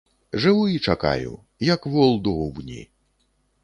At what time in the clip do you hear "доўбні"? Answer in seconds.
2.31-2.81